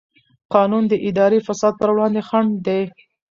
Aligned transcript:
قانون 0.53 0.83
د 0.87 0.93
اداري 1.09 1.39
فساد 1.47 1.73
پر 1.79 1.89
وړاندې 1.93 2.21
خنډ 2.27 2.51
دی. 2.67 2.81